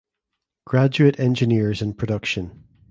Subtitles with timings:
[0.65, 2.63] Graduate Engineers in Production.